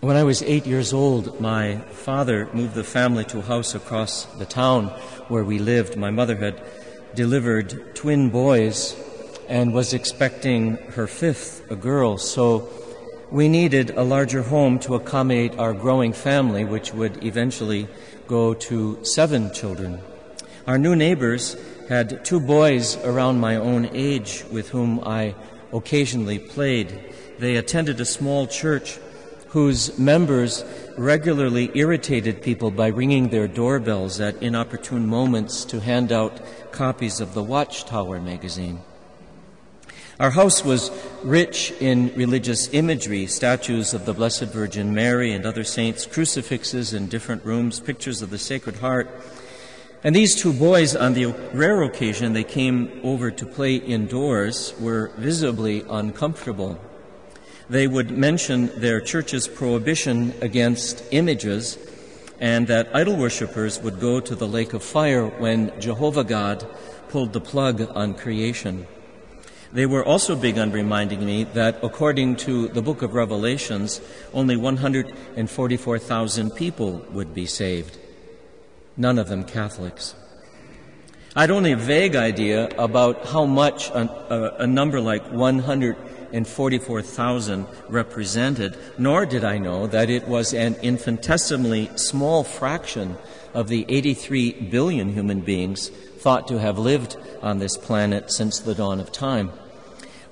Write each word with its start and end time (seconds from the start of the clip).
When 0.00 0.16
I 0.16 0.22
was 0.22 0.44
eight 0.44 0.64
years 0.64 0.92
old, 0.92 1.40
my 1.40 1.78
father 1.90 2.48
moved 2.52 2.74
the 2.74 2.84
family 2.84 3.24
to 3.24 3.40
a 3.40 3.42
house 3.42 3.74
across 3.74 4.26
the 4.26 4.46
town 4.46 4.86
where 5.26 5.42
we 5.42 5.58
lived. 5.58 5.96
My 5.96 6.12
mother 6.12 6.36
had 6.36 6.62
delivered 7.16 7.96
twin 7.96 8.30
boys 8.30 8.94
and 9.48 9.74
was 9.74 9.94
expecting 9.94 10.76
her 10.94 11.08
fifth, 11.08 11.68
a 11.68 11.74
girl. 11.74 12.16
So 12.16 12.68
we 13.32 13.48
needed 13.48 13.90
a 13.90 14.04
larger 14.04 14.42
home 14.42 14.78
to 14.80 14.94
accommodate 14.94 15.58
our 15.58 15.74
growing 15.74 16.12
family, 16.12 16.64
which 16.64 16.94
would 16.94 17.24
eventually 17.24 17.88
go 18.28 18.54
to 18.54 19.04
seven 19.04 19.52
children. 19.52 20.00
Our 20.68 20.78
new 20.78 20.94
neighbors 20.94 21.56
had 21.88 22.24
two 22.24 22.38
boys 22.38 22.96
around 22.98 23.40
my 23.40 23.56
own 23.56 23.90
age 23.92 24.44
with 24.52 24.68
whom 24.68 25.00
I 25.04 25.34
occasionally 25.72 26.38
played. 26.38 27.12
They 27.40 27.56
attended 27.56 28.00
a 28.00 28.04
small 28.04 28.46
church 28.46 29.00
whose 29.58 29.98
members 29.98 30.64
regularly 30.96 31.68
irritated 31.74 32.40
people 32.40 32.70
by 32.70 32.86
ringing 32.86 33.28
their 33.28 33.48
doorbells 33.48 34.20
at 34.20 34.40
inopportune 34.40 35.04
moments 35.04 35.64
to 35.64 35.80
hand 35.80 36.12
out 36.12 36.40
copies 36.70 37.18
of 37.18 37.34
the 37.34 37.42
Watchtower 37.42 38.20
magazine. 38.20 38.78
Our 40.20 40.30
house 40.30 40.64
was 40.64 40.92
rich 41.24 41.72
in 41.80 42.14
religious 42.14 42.72
imagery, 42.72 43.26
statues 43.26 43.94
of 43.94 44.06
the 44.06 44.14
Blessed 44.14 44.44
Virgin 44.44 44.94
Mary 44.94 45.32
and 45.32 45.44
other 45.44 45.64
saints, 45.64 46.06
crucifixes 46.06 46.94
in 46.94 47.08
different 47.08 47.44
rooms, 47.44 47.80
pictures 47.80 48.22
of 48.22 48.30
the 48.30 48.38
Sacred 48.38 48.76
Heart. 48.76 49.10
And 50.04 50.14
these 50.14 50.36
two 50.36 50.52
boys, 50.52 50.94
on 50.94 51.14
the 51.14 51.34
rare 51.52 51.82
occasion 51.82 52.32
they 52.32 52.44
came 52.44 53.00
over 53.02 53.32
to 53.32 53.44
play 53.44 53.74
indoors, 53.74 54.72
were 54.78 55.10
visibly 55.16 55.84
uncomfortable 55.90 56.78
they 57.70 57.86
would 57.86 58.10
mention 58.10 58.68
their 58.80 59.00
church's 59.00 59.46
prohibition 59.46 60.32
against 60.40 61.04
images 61.10 61.78
and 62.40 62.66
that 62.68 62.88
idol 62.94 63.16
worshippers 63.16 63.80
would 63.80 64.00
go 64.00 64.20
to 64.20 64.34
the 64.34 64.46
lake 64.46 64.72
of 64.72 64.82
fire 64.82 65.26
when 65.26 65.72
Jehovah 65.80 66.24
God 66.24 66.66
pulled 67.08 67.32
the 67.32 67.40
plug 67.40 67.80
on 67.94 68.14
creation. 68.14 68.86
They 69.72 69.86
were 69.86 70.04
also 70.04 70.34
big 70.34 70.58
on 70.58 70.72
reminding 70.72 71.24
me 71.24 71.44
that 71.44 71.78
according 71.82 72.36
to 72.36 72.68
the 72.68 72.80
book 72.80 73.02
of 73.02 73.12
Revelations, 73.14 74.00
only 74.32 74.56
144,000 74.56 76.50
people 76.52 77.04
would 77.10 77.34
be 77.34 77.44
saved, 77.44 77.98
none 78.96 79.18
of 79.18 79.28
them 79.28 79.44
Catholics. 79.44 80.14
I 81.36 81.42
had 81.42 81.50
only 81.50 81.72
a 81.72 81.76
vague 81.76 82.16
idea 82.16 82.70
about 82.78 83.26
how 83.26 83.44
much 83.44 83.90
a, 83.90 84.08
a, 84.30 84.54
uh, 84.54 84.56
a 84.60 84.66
number 84.66 85.00
like 85.00 85.30
100 85.30 86.07
and 86.32 86.46
44,000 86.46 87.66
represented, 87.88 88.76
nor 88.98 89.26
did 89.26 89.44
I 89.44 89.58
know 89.58 89.86
that 89.86 90.10
it 90.10 90.28
was 90.28 90.52
an 90.54 90.76
infinitesimally 90.82 91.90
small 91.96 92.44
fraction 92.44 93.16
of 93.54 93.68
the 93.68 93.84
83 93.88 94.52
billion 94.70 95.12
human 95.12 95.40
beings 95.40 95.88
thought 95.88 96.48
to 96.48 96.58
have 96.58 96.78
lived 96.78 97.16
on 97.42 97.58
this 97.58 97.76
planet 97.76 98.30
since 98.30 98.58
the 98.60 98.74
dawn 98.74 99.00
of 99.00 99.12
time. 99.12 99.50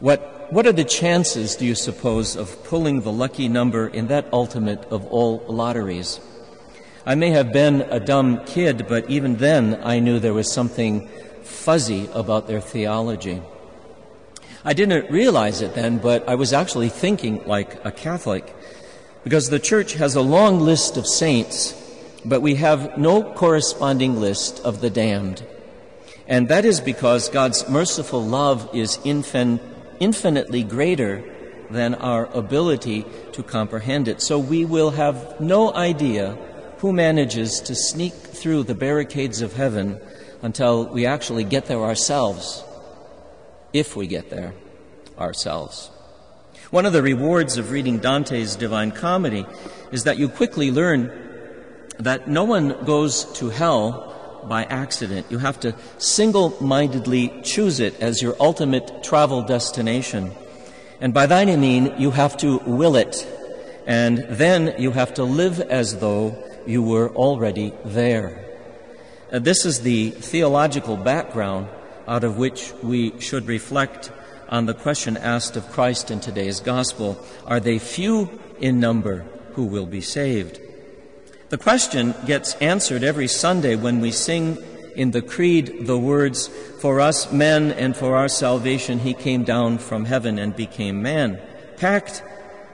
What, 0.01 0.53
what 0.53 0.67
are 0.67 0.73
the 0.73 0.85
chances, 0.85 1.57
do 1.57 1.65
you 1.65 1.75
suppose, 1.75 2.37
of 2.37 2.63
pulling 2.65 3.01
the 3.01 3.13
lucky 3.13 3.49
number 3.49 3.89
in 3.89 4.09
that 4.09 4.29
ultimate 4.33 4.85
of 4.87 5.07
all 5.07 5.39
lotteries? 5.49 6.21
I 7.07 7.15
may 7.15 7.31
have 7.31 7.53
been 7.53 7.83
a 7.83 8.01
dumb 8.01 8.45
kid, 8.45 8.87
but 8.89 9.09
even 9.09 9.37
then 9.37 9.81
I 9.83 10.01
knew 10.01 10.19
there 10.19 10.35
was 10.35 10.53
something 10.53 11.09
fuzzy 11.43 12.09
about 12.13 12.49
their 12.49 12.61
theology. 12.61 13.41
I 14.67 14.73
didn't 14.73 15.13
realize 15.13 15.61
it 15.61 15.77
then, 15.77 15.99
but 15.99 16.29
I 16.29 16.35
was 16.35 16.53
actually 16.53 16.89
thinking 16.89 17.47
like 17.47 17.85
a 17.85 17.93
Catholic 17.93 18.53
because 19.23 19.49
the 19.49 19.61
church 19.61 19.93
has 19.93 20.17
a 20.17 20.21
long 20.21 20.59
list 20.59 20.97
of 20.97 21.07
saints, 21.07 21.73
but 22.25 22.43
we 22.43 22.57
have 22.57 22.99
no 22.99 23.23
corresponding 23.23 24.21
list 24.21 24.59
of 24.65 24.81
the 24.81 24.91
damned. 24.91 25.47
And 26.27 26.49
that 26.49 26.65
is 26.65 26.81
because 26.81 27.29
God's 27.29 27.69
merciful 27.69 28.21
love 28.21 28.69
is 28.75 28.99
infin- 29.05 29.61
infinitely 30.01 30.65
greater 30.65 31.23
than 31.71 31.95
our 31.95 32.27
ability 32.35 33.07
to 33.35 33.45
comprehend 33.45 34.09
it. 34.09 34.21
So 34.21 34.37
we 34.37 34.65
will 34.65 34.91
have 34.91 35.41
no 35.41 35.73
idea 35.75 36.37
who 36.79 36.93
manages 36.93 37.61
to 37.61 37.77
sneak 37.77 38.15
through 38.15 38.65
the 38.65 38.75
barricades 38.75 39.43
of 39.43 39.53
heaven 39.53 40.01
until 40.43 40.89
we 40.89 41.07
actually 41.07 41.45
get 41.45 41.67
there 41.67 41.85
ourselves 41.85 42.65
if 43.73 43.97
we 43.97 44.07
get 44.07 44.31
there 44.31 44.55
ourselves. 45.19 45.91
One 46.71 46.87
of 46.87 46.93
the 46.93 47.03
rewards 47.03 47.59
of 47.59 47.71
reading 47.71 47.99
Dante's 47.99 48.57
Divine 48.57 48.91
Comedy 48.91 49.47
is 49.93 50.05
that 50.05 50.19
you 50.19 50.29
quickly 50.29 50.71
learn 50.71 51.13
that 51.99 52.29
no 52.29 52.45
one 52.45 52.85
goes 52.85 53.25
to 53.35 53.51
hell 53.51 54.43
by 54.49 54.65
accident. 54.65 55.27
You 55.31 55.39
have 55.39 55.61
to 55.61 55.75
single 55.99 56.57
mindedly 56.63 57.41
choose 57.43 57.81
it 57.81 58.01
as 58.01 58.21
your 58.21 58.37
ultimate 58.41 59.03
travel 59.03 59.43
destination. 59.43 60.33
And 61.01 61.15
by 61.15 61.27
that 61.27 61.49
I 61.49 61.57
mean 61.57 61.95
you 61.99 62.11
have 62.11 62.37
to 62.39 62.59
will 62.59 62.97
it. 62.97 63.27
And 63.87 64.19
then 64.29 64.75
you 64.79 64.91
have 64.91 65.15
to 65.15 65.25
live 65.25 65.61
as 65.61 65.99
though 65.99 66.43
you 66.67 66.83
were 66.83 67.11
already 67.11 67.73
there. 67.85 68.45
Uh, 69.33 69.39
this 69.39 69.65
is 69.65 69.83
the 69.83 70.11
theological 70.11 70.97
background 70.97 71.69
out 72.07 72.25
of 72.25 72.39
which 72.39 72.73
we 72.83 73.19
should 73.21 73.47
reflect 73.47 74.11
on 74.49 74.67
the 74.67 74.75
question 74.75 75.17
asked 75.17 75.57
of 75.57 75.71
Christ 75.73 76.11
in 76.11 76.21
today's 76.21 76.61
gospel 76.61 77.19
Are 77.47 77.61
they 77.61 77.79
few 77.79 78.41
in 78.61 78.81
number 78.81 79.27
who 79.55 79.65
will 79.65 79.87
be 79.87 80.01
saved? 80.01 80.61
The 81.49 81.59
question 81.59 82.15
gets 82.27 82.55
answered 82.57 83.05
every 83.05 83.29
Sunday 83.29 83.77
when 83.77 84.01
we 84.01 84.11
sing 84.11 84.59
in 84.95 85.11
the 85.11 85.23
Creed 85.23 85.87
the 85.87 85.99
words, 85.99 86.49
For 86.49 87.01
us 87.01 87.31
men 87.31 87.73
and 87.73 87.97
for 87.97 88.17
our 88.17 88.29
salvation 88.29 89.01
he 89.01 89.15
came 89.15 89.45
down 89.45 89.79
from 89.79 90.07
heaven 90.07 90.39
and 90.39 90.57
became 90.57 91.03
man. 91.03 91.41
Packed 91.77 92.23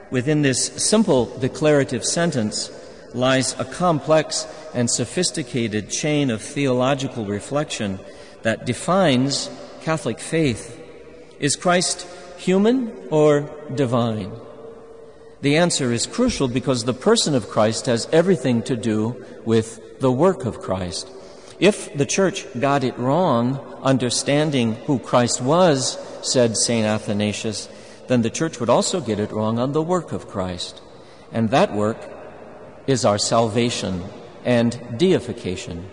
within 0.09 0.41
this 0.41 0.67
simple 0.83 1.25
declarative 1.39 2.05
sentence 2.05 2.71
lies 3.13 3.59
a 3.59 3.65
complex 3.65 4.47
and 4.73 4.89
sophisticated 4.89 5.89
chain 5.89 6.31
of 6.31 6.41
theological 6.41 7.25
reflection 7.25 7.99
that 8.43 8.65
defines 8.65 9.49
Catholic 9.81 10.19
faith. 10.19 10.79
Is 11.39 11.55
Christ 11.55 12.07
human 12.37 12.93
or 13.09 13.49
divine? 13.73 14.31
The 15.41 15.57
answer 15.57 15.91
is 15.91 16.07
crucial 16.07 16.47
because 16.47 16.85
the 16.85 16.93
person 16.93 17.35
of 17.35 17.49
Christ 17.49 17.87
has 17.87 18.07
everything 18.13 18.63
to 18.63 18.77
do 18.77 19.25
with 19.43 19.99
the 19.99 20.11
work 20.11 20.45
of 20.45 20.61
Christ. 20.61 21.09
If 21.59 21.93
the 21.95 22.05
church 22.05 22.45
got 22.59 22.83
it 22.83 22.97
wrong, 22.97 23.59
understanding 23.83 24.75
who 24.87 24.99
Christ 24.99 25.41
was, 25.41 25.97
said 26.21 26.55
St. 26.55 26.85
Athanasius, 26.85 27.67
then 28.07 28.21
the 28.21 28.29
church 28.29 28.59
would 28.59 28.69
also 28.69 29.01
get 29.01 29.19
it 29.19 29.31
wrong 29.31 29.59
on 29.59 29.71
the 29.71 29.81
work 29.81 30.11
of 30.11 30.27
Christ. 30.27 30.81
And 31.31 31.49
that 31.49 31.73
work 31.73 31.97
is 32.87 33.05
our 33.05 33.17
salvation 33.17 34.03
and 34.45 34.97
deification. 34.97 35.89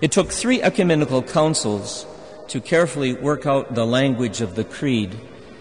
It 0.00 0.12
took 0.12 0.30
three 0.30 0.60
ecumenical 0.62 1.22
councils 1.22 2.06
to 2.48 2.60
carefully 2.60 3.14
work 3.14 3.46
out 3.46 3.74
the 3.74 3.86
language 3.86 4.40
of 4.40 4.54
the 4.54 4.64
Creed 4.64 5.18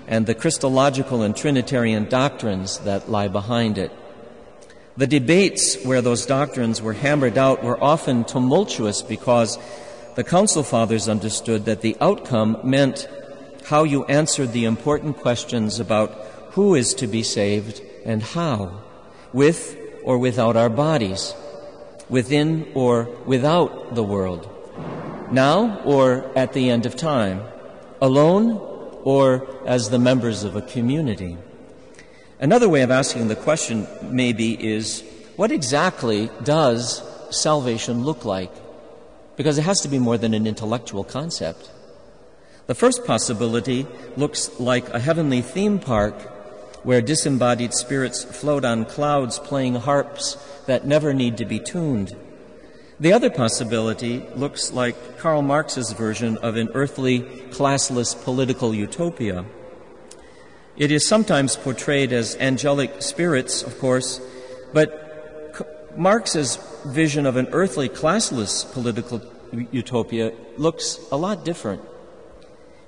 and 0.07 0.25
the 0.25 0.35
Christological 0.35 1.23
and 1.23 1.35
Trinitarian 1.35 2.07
doctrines 2.09 2.79
that 2.79 3.09
lie 3.09 3.27
behind 3.27 3.77
it. 3.77 3.91
The 4.97 5.07
debates 5.07 5.83
where 5.83 6.01
those 6.01 6.25
doctrines 6.25 6.81
were 6.81 6.93
hammered 6.93 7.37
out 7.37 7.63
were 7.63 7.81
often 7.83 8.23
tumultuous 8.23 9.01
because 9.01 9.57
the 10.15 10.23
Council 10.23 10.63
Fathers 10.63 11.09
understood 11.09 11.65
that 11.65 11.81
the 11.81 11.97
outcome 11.99 12.57
meant 12.63 13.07
how 13.65 13.83
you 13.83 14.05
answered 14.05 14.53
the 14.53 14.65
important 14.65 15.17
questions 15.17 15.79
about 15.79 16.11
who 16.51 16.75
is 16.75 16.93
to 16.93 17.07
be 17.07 17.23
saved 17.23 17.81
and 18.05 18.23
how, 18.23 18.81
with 19.33 19.77
or 20.03 20.17
without 20.17 20.55
our 20.55 20.69
bodies, 20.69 21.33
within 22.09 22.71
or 22.73 23.05
without 23.25 23.95
the 23.95 24.03
world 24.03 24.49
now 25.31 25.79
or 25.81 26.31
at 26.37 26.53
the 26.53 26.69
end 26.69 26.85
of 26.85 26.95
time, 26.95 27.43
alone 28.01 28.57
or 29.03 29.47
as 29.65 29.89
the 29.89 29.99
members 29.99 30.43
of 30.43 30.55
a 30.55 30.61
community. 30.61 31.37
Another 32.39 32.67
way 32.67 32.81
of 32.81 32.91
asking 32.91 33.27
the 33.27 33.35
question, 33.35 33.87
maybe, 34.01 34.53
is 34.53 35.03
what 35.35 35.51
exactly 35.51 36.29
does 36.43 37.01
salvation 37.29 38.03
look 38.03 38.25
like? 38.25 38.51
Because 39.35 39.57
it 39.57 39.63
has 39.63 39.81
to 39.81 39.87
be 39.87 39.99
more 39.99 40.17
than 40.17 40.33
an 40.33 40.47
intellectual 40.47 41.03
concept. 41.03 41.71
The 42.67 42.75
first 42.75 43.05
possibility 43.05 43.85
looks 44.17 44.59
like 44.59 44.89
a 44.89 44.99
heavenly 44.99 45.41
theme 45.41 45.79
park 45.79 46.15
where 46.85 47.01
disembodied 47.01 47.73
spirits 47.73 48.23
float 48.23 48.63
on 48.63 48.85
clouds 48.85 49.39
playing 49.39 49.75
harps 49.75 50.37
that 50.67 50.85
never 50.85 51.13
need 51.13 51.35
to 51.37 51.45
be 51.45 51.59
tuned. 51.59 52.15
The 52.99 53.11
other 53.11 53.29
possibility 53.29 54.19
looks 54.35 54.71
like 54.71 55.17
Karl 55.17 55.41
Marx's 55.41 55.91
version 55.91 56.37
of 56.37 56.55
an 56.55 56.69
earthly, 56.73 57.21
classless 57.49 58.15
political 58.23 58.73
utopia. 58.73 59.43
It 60.77 60.91
is 60.91 61.07
sometimes 61.07 61.57
portrayed 61.57 62.13
as 62.13 62.37
angelic 62.37 63.01
spirits, 63.01 63.63
of 63.63 63.77
course, 63.79 64.21
But 64.75 65.97
Marx's 65.97 66.57
vision 66.85 67.25
of 67.25 67.37
an 67.37 67.47
earthly 67.53 67.87
classless 67.87 68.69
political 68.73 69.21
utopia 69.71 70.33
looks 70.57 70.99
a 71.13 71.15
lot 71.17 71.45
different. 71.45 71.81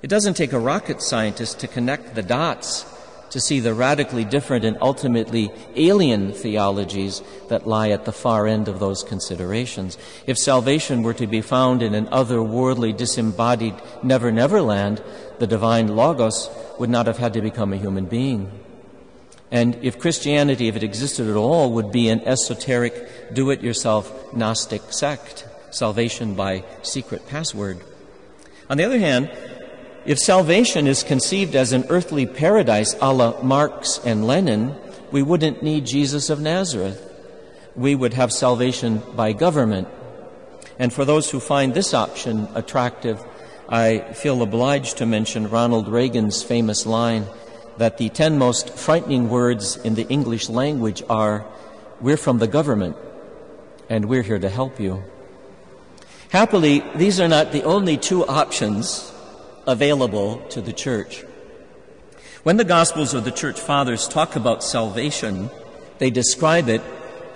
It 0.02 0.08
doesn't 0.08 0.34
take 0.34 0.52
a 0.52 0.58
rocket 0.58 1.00
scientist 1.00 1.60
to 1.60 1.66
connect 1.66 2.14
the 2.14 2.22
dots 2.22 2.84
to 3.30 3.40
see 3.40 3.60
the 3.60 3.74
radically 3.74 4.24
different 4.24 4.64
and 4.64 4.76
ultimately 4.80 5.50
alien 5.76 6.32
theologies 6.32 7.22
that 7.48 7.66
lie 7.66 7.90
at 7.90 8.04
the 8.04 8.12
far 8.12 8.46
end 8.46 8.68
of 8.68 8.78
those 8.78 9.02
considerations. 9.02 9.98
If 10.26 10.38
salvation 10.38 11.02
were 11.02 11.14
to 11.14 11.26
be 11.26 11.40
found 11.40 11.82
in 11.82 11.94
an 11.94 12.06
otherworldly, 12.06 12.96
disembodied 12.96 13.74
never 14.02 14.32
never 14.32 14.62
land, 14.62 15.02
the 15.38 15.46
divine 15.46 15.88
Logos 15.88 16.50
would 16.78 16.90
not 16.90 17.06
have 17.06 17.18
had 17.18 17.34
to 17.34 17.42
become 17.42 17.72
a 17.72 17.76
human 17.76 18.06
being. 18.06 18.50
And 19.50 19.78
if 19.82 19.98
Christianity, 19.98 20.68
if 20.68 20.76
it 20.76 20.82
existed 20.82 21.26
at 21.28 21.36
all, 21.36 21.72
would 21.72 21.90
be 21.90 22.08
an 22.08 22.20
esoteric, 22.20 23.34
do 23.34 23.50
it 23.50 23.62
yourself 23.62 24.34
Gnostic 24.34 24.92
sect, 24.92 25.46
salvation 25.70 26.34
by 26.34 26.64
secret 26.82 27.26
password. 27.26 27.80
On 28.68 28.76
the 28.76 28.84
other 28.84 28.98
hand, 28.98 29.30
if 30.06 30.18
salvation 30.18 30.86
is 30.86 31.02
conceived 31.02 31.54
as 31.54 31.72
an 31.72 31.84
earthly 31.88 32.26
paradise 32.26 32.94
a 33.00 33.12
la 33.12 33.40
Marx 33.42 34.00
and 34.04 34.26
Lenin, 34.26 34.74
we 35.10 35.22
wouldn't 35.22 35.62
need 35.62 35.86
Jesus 35.86 36.30
of 36.30 36.40
Nazareth. 36.40 37.04
We 37.74 37.94
would 37.94 38.14
have 38.14 38.32
salvation 38.32 39.02
by 39.14 39.32
government. 39.32 39.88
And 40.78 40.92
for 40.92 41.04
those 41.04 41.30
who 41.30 41.40
find 41.40 41.74
this 41.74 41.92
option 41.92 42.48
attractive, 42.54 43.22
I 43.68 43.98
feel 44.14 44.42
obliged 44.42 44.98
to 44.98 45.06
mention 45.06 45.50
Ronald 45.50 45.88
Reagan's 45.88 46.42
famous 46.42 46.86
line 46.86 47.26
that 47.76 47.98
the 47.98 48.08
ten 48.08 48.38
most 48.38 48.70
frightening 48.70 49.28
words 49.28 49.76
in 49.76 49.94
the 49.94 50.06
English 50.08 50.48
language 50.48 51.02
are, 51.08 51.46
We're 52.00 52.16
from 52.16 52.38
the 52.38 52.48
government, 52.48 52.96
and 53.88 54.06
we're 54.06 54.22
here 54.22 54.38
to 54.38 54.48
help 54.48 54.80
you. 54.80 55.02
Happily, 56.30 56.82
these 56.94 57.20
are 57.20 57.28
not 57.28 57.52
the 57.52 57.64
only 57.64 57.96
two 57.96 58.26
options 58.26 59.12
available 59.68 60.38
to 60.48 60.60
the 60.60 60.72
church. 60.72 61.22
When 62.42 62.56
the 62.56 62.64
Gospels 62.64 63.14
of 63.14 63.24
the 63.24 63.30
Church 63.30 63.60
Fathers 63.60 64.08
talk 64.08 64.34
about 64.34 64.64
salvation, 64.64 65.50
they 65.98 66.10
describe 66.10 66.68
it 66.68 66.82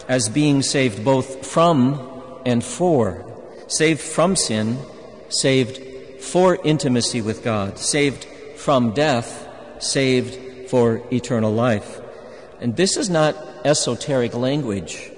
as 0.09 0.29
being 0.29 0.63
saved 0.63 1.05
both 1.05 1.47
from 1.47 2.01
and 2.47 2.65
for. 2.65 3.29
Saved 3.69 4.01
from 4.01 4.35
sin, 4.35 4.79
saved 5.29 6.23
for 6.23 6.59
intimacy 6.65 7.21
with 7.21 7.45
God, 7.45 7.79
saved 7.79 8.25
from 8.57 8.95
death, 8.95 9.47
saved 9.79 10.71
for 10.71 11.03
eternal 11.13 11.53
life. 11.53 12.01
And 12.61 12.77
this 12.77 12.97
is 12.97 13.11
not 13.11 13.37
esoteric 13.65 14.35
language, 14.35 15.11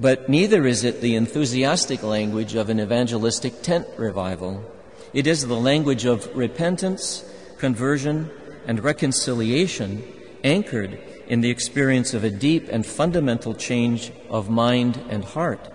but 0.00 0.28
neither 0.28 0.66
is 0.66 0.84
it 0.84 1.00
the 1.00 1.14
enthusiastic 1.14 2.02
language 2.02 2.54
of 2.54 2.68
an 2.68 2.80
evangelistic 2.80 3.62
tent 3.62 3.86
revival. 3.96 4.64
It 5.12 5.26
is 5.26 5.46
the 5.46 5.56
language 5.56 6.06
of 6.06 6.34
repentance, 6.34 7.22
conversion, 7.58 8.30
and 8.66 8.82
reconciliation 8.82 10.02
anchored 10.42 10.98
in 11.26 11.42
the 11.42 11.50
experience 11.50 12.14
of 12.14 12.24
a 12.24 12.30
deep 12.30 12.68
and 12.70 12.86
fundamental 12.86 13.54
change 13.54 14.10
of 14.30 14.48
mind 14.48 14.98
and 15.10 15.22
heart. 15.22 15.68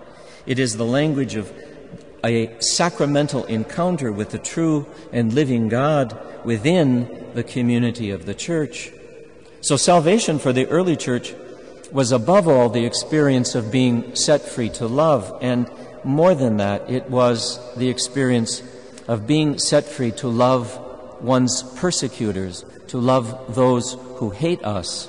It 0.44 0.58
is 0.58 0.76
the 0.76 0.84
language 0.84 1.36
of 1.36 1.52
a 2.24 2.60
sacramental 2.60 3.44
encounter 3.44 4.10
with 4.10 4.30
the 4.30 4.38
true 4.38 4.86
and 5.12 5.32
living 5.32 5.68
God 5.68 6.18
within 6.44 7.30
the 7.34 7.44
community 7.44 8.10
of 8.10 8.26
the 8.26 8.34
church. 8.34 8.90
So, 9.60 9.76
salvation 9.76 10.40
for 10.40 10.52
the 10.52 10.66
early 10.66 10.96
church 10.96 11.32
was 11.92 12.10
above 12.10 12.48
all 12.48 12.68
the 12.68 12.84
experience 12.84 13.54
of 13.54 13.70
being 13.70 14.16
set 14.16 14.42
free 14.42 14.68
to 14.70 14.88
love, 14.88 15.38
and 15.40 15.70
more 16.02 16.34
than 16.34 16.56
that, 16.56 16.90
it 16.90 17.08
was 17.08 17.60
the 17.76 17.88
experience 17.88 18.62
of 19.08 19.26
being 19.26 19.58
set 19.58 19.84
free 19.84 20.12
to 20.12 20.28
love 20.28 20.78
one's 21.20 21.62
persecutors, 21.62 22.64
to 22.88 22.98
love 22.98 23.54
those 23.54 23.94
who 24.16 24.30
hate 24.30 24.62
us. 24.62 25.08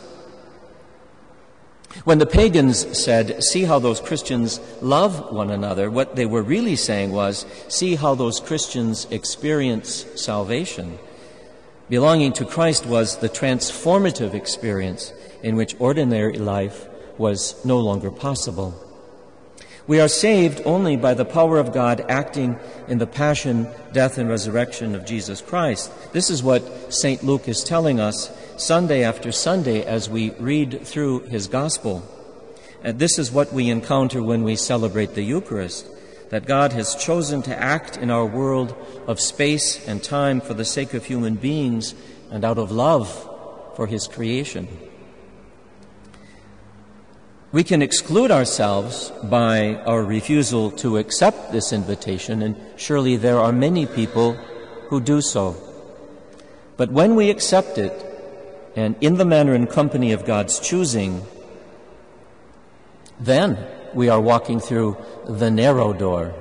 When 2.03 2.19
the 2.19 2.25
pagans 2.25 2.97
said, 2.97 3.43
See 3.43 3.63
how 3.63 3.79
those 3.79 3.99
Christians 3.99 4.59
love 4.81 5.31
one 5.31 5.49
another, 5.49 5.89
what 5.89 6.15
they 6.15 6.25
were 6.25 6.43
really 6.43 6.75
saying 6.75 7.11
was, 7.11 7.45
See 7.67 7.95
how 7.95 8.15
those 8.15 8.39
Christians 8.39 9.05
experience 9.11 10.05
salvation. 10.15 10.97
Belonging 11.89 12.31
to 12.33 12.45
Christ 12.45 12.85
was 12.85 13.17
the 13.17 13.29
transformative 13.29 14.35
experience 14.35 15.11
in 15.41 15.55
which 15.55 15.75
ordinary 15.79 16.37
life 16.37 16.87
was 17.17 17.63
no 17.65 17.79
longer 17.79 18.11
possible. 18.11 18.88
We 19.89 19.99
are 19.99 20.07
saved 20.07 20.61
only 20.65 20.97
by 20.97 21.15
the 21.15 21.25
power 21.25 21.57
of 21.57 21.73
God 21.73 22.05
acting 22.09 22.59
in 22.87 22.99
the 22.99 23.07
passion, 23.07 23.67
death, 23.91 24.19
and 24.19 24.29
resurrection 24.29 24.93
of 24.93 25.03
Jesus 25.03 25.41
Christ. 25.41 25.91
This 26.13 26.29
is 26.29 26.43
what 26.43 26.93
St. 26.93 27.23
Luke 27.23 27.47
is 27.47 27.63
telling 27.63 27.99
us 27.99 28.29
Sunday 28.55 29.03
after 29.03 29.31
Sunday 29.31 29.83
as 29.83 30.07
we 30.07 30.29
read 30.33 30.85
through 30.85 31.21
his 31.21 31.47
gospel. 31.47 32.03
And 32.83 32.99
this 32.99 33.17
is 33.17 33.31
what 33.31 33.51
we 33.51 33.71
encounter 33.71 34.21
when 34.21 34.43
we 34.43 34.55
celebrate 34.55 35.15
the 35.15 35.23
Eucharist 35.23 35.87
that 36.29 36.45
God 36.45 36.71
has 36.73 36.93
chosen 36.93 37.41
to 37.41 37.59
act 37.59 37.97
in 37.97 38.11
our 38.11 38.27
world 38.27 38.75
of 39.07 39.19
space 39.19 39.87
and 39.87 40.03
time 40.03 40.39
for 40.39 40.53
the 40.53 40.65
sake 40.65 40.93
of 40.93 41.05
human 41.05 41.33
beings 41.33 41.95
and 42.29 42.45
out 42.45 42.59
of 42.59 42.71
love 42.71 43.09
for 43.75 43.87
his 43.87 44.07
creation. 44.07 44.67
We 47.51 47.63
can 47.63 47.81
exclude 47.81 48.29
ourselves 48.29 49.11
by 49.23 49.73
our 49.85 50.03
refusal 50.03 50.69
to 50.71 50.97
accept 50.97 51.51
this 51.51 51.73
invitation, 51.73 52.43
and 52.43 52.55
surely 52.75 53.15
there 53.15 53.39
are 53.39 53.51
many 53.51 53.87
people 53.87 54.33
who 54.89 55.01
do 55.01 55.19
so. 55.19 55.55
But 56.77 56.91
when 56.91 57.15
we 57.15 57.31
accept 57.31 57.79
it, 57.79 58.05
and 58.75 58.95
in 59.01 59.15
the 59.15 59.25
manner 59.25 59.55
and 59.55 59.67
company 59.67 60.11
of 60.11 60.25
God's 60.25 60.59
choosing, 60.59 61.25
then 63.19 63.57
we 63.95 64.09
are 64.09 64.21
walking 64.21 64.59
through 64.59 64.97
the 65.27 65.49
narrow 65.49 65.91
door. 65.91 66.35